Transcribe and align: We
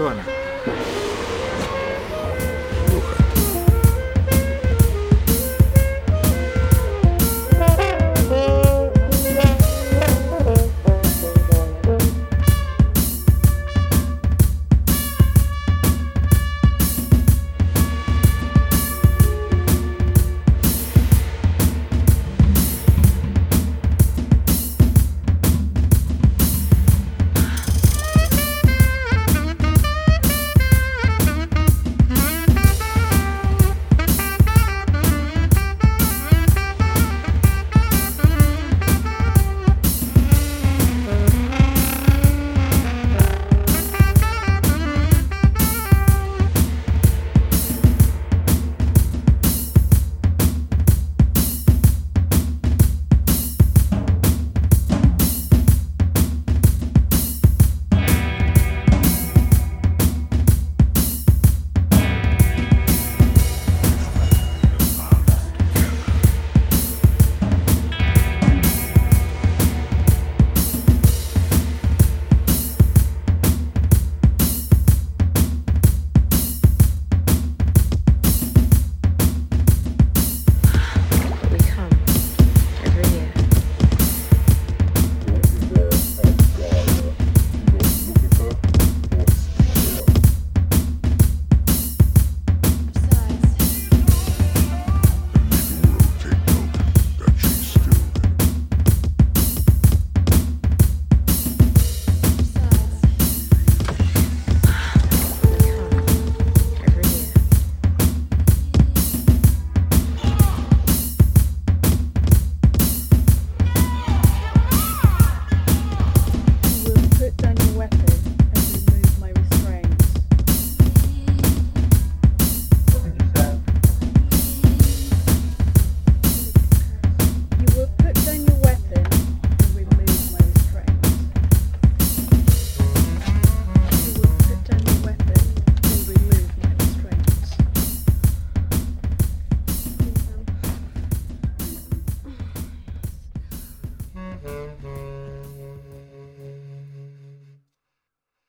We 0.00 0.39